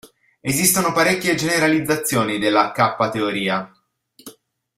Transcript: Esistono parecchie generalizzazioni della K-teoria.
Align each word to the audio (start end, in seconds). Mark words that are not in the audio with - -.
Esistono 0.39 0.93
parecchie 0.93 1.35
generalizzazioni 1.35 2.39
della 2.39 2.71
K-teoria. 2.71 3.71